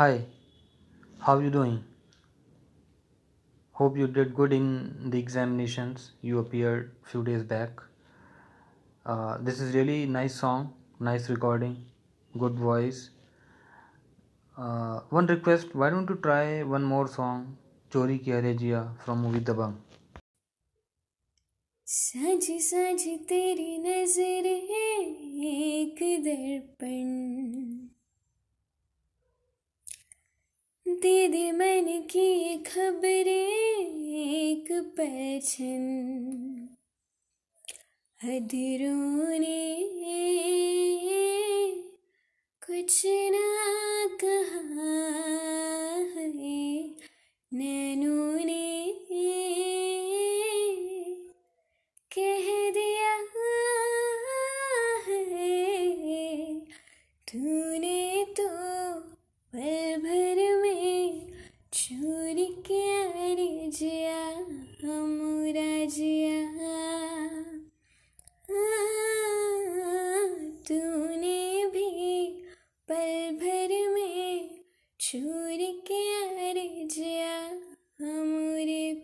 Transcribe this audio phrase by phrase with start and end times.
[0.00, 0.26] Hi,
[1.20, 1.84] how you doing?
[3.72, 7.70] Hope you did good in the examinations you appeared few days back.
[9.04, 11.84] Uh, this is really nice song, nice recording,
[12.38, 13.10] good voice.
[14.58, 17.56] Uh, one request, why don't you try one more song,
[17.90, 19.74] Chori Kiya Re Jiya from movie Dabang?
[21.88, 27.79] साझी साझी तेरी नजर एक दर्पण
[31.01, 35.83] दे दे मन की खबरें, एक परछन
[38.23, 39.61] अधरों ने
[42.67, 43.47] कुछ ना
[44.23, 44.91] कहा
[46.15, 46.27] है
[47.53, 48.93] नैनों ने
[52.17, 53.13] कह दिया
[55.07, 55.49] है
[57.27, 57.70] तूने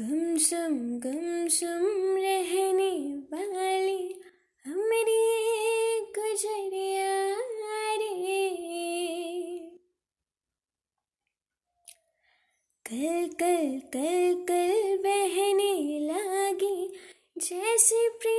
[0.00, 2.90] गुमसुम गुमसुम रहने
[3.32, 4.22] वाली
[4.66, 5.20] हमारी
[6.18, 7.14] गुजरिया
[12.86, 16.98] कल कल कल कल बहने लागी
[17.38, 18.33] जैसे प्रेम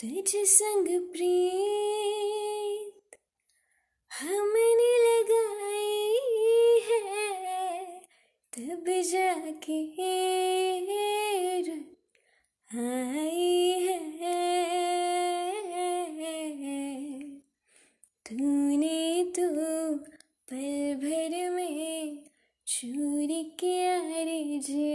[0.00, 3.16] तुझ संग प्रीत
[4.10, 6.18] हमने लगाई
[6.86, 8.00] है,
[8.52, 9.80] तब जाके
[12.70, 13.56] आई
[14.20, 14.42] है।
[18.26, 19.00] तूने
[19.38, 19.46] तो
[20.50, 20.70] पल
[21.02, 22.24] भर में
[22.66, 24.87] चूरी किया रे जी